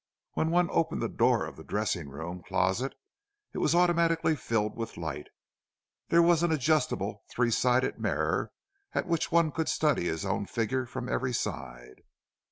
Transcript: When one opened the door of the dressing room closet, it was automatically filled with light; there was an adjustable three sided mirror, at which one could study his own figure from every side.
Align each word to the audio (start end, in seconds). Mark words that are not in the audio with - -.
When 0.33 0.49
one 0.49 0.67
opened 0.71 1.03
the 1.03 1.07
door 1.07 1.45
of 1.45 1.57
the 1.57 1.63
dressing 1.63 2.09
room 2.09 2.41
closet, 2.41 2.95
it 3.53 3.59
was 3.59 3.75
automatically 3.75 4.35
filled 4.35 4.75
with 4.75 4.97
light; 4.97 5.27
there 6.07 6.23
was 6.23 6.41
an 6.41 6.51
adjustable 6.51 7.21
three 7.29 7.51
sided 7.51 7.99
mirror, 7.99 8.51
at 8.93 9.05
which 9.05 9.31
one 9.31 9.51
could 9.51 9.69
study 9.69 10.05
his 10.05 10.25
own 10.25 10.47
figure 10.47 10.87
from 10.87 11.07
every 11.07 11.33
side. 11.33 12.01